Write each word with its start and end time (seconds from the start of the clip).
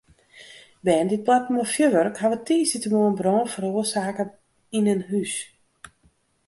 Bern 0.87 1.07
dy't 1.11 1.25
boarten 1.27 1.53
mei 1.57 1.67
fjurwurk 1.73 2.21
hawwe 2.21 2.39
tiisdeitemoarn 2.47 3.17
brân 3.19 3.51
feroarsake 3.53 4.25
yn 4.77 4.89
in 4.93 5.01
hûs. 5.09 5.33